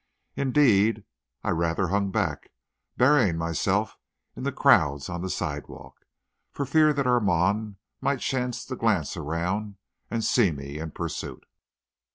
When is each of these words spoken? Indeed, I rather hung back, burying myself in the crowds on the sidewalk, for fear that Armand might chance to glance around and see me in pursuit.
Indeed, 0.35 1.03
I 1.43 1.51
rather 1.51 1.89
hung 1.89 2.09
back, 2.09 2.49
burying 2.97 3.37
myself 3.37 3.99
in 4.35 4.41
the 4.41 4.51
crowds 4.51 5.09
on 5.09 5.21
the 5.21 5.29
sidewalk, 5.29 6.07
for 6.51 6.65
fear 6.65 6.91
that 6.91 7.05
Armand 7.05 7.75
might 8.01 8.19
chance 8.19 8.65
to 8.65 8.75
glance 8.75 9.15
around 9.15 9.75
and 10.09 10.23
see 10.23 10.49
me 10.49 10.79
in 10.79 10.89
pursuit. 10.89 11.45